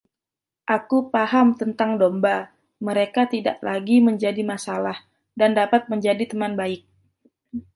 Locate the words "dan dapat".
5.39-5.81